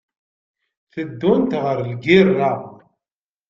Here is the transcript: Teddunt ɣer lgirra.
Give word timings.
Teddunt 0.91 1.51
ɣer 1.63 1.77
lgirra. 1.91 2.51